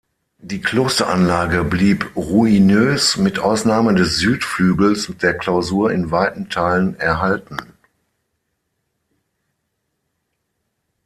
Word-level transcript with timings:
Die 0.39 0.61
Klosteranlage 0.61 1.63
blieb 1.63 2.15
ruinös 2.15 3.17
mit 3.17 3.37
Ausnahme 3.37 3.93
des 3.93 4.17
Südflügels 4.17 5.13
der 5.21 5.37
Klausur 5.37 5.91
in 5.91 6.09
weiten 6.09 6.49
Teilen 6.49 6.99
erhalten. 6.99 7.57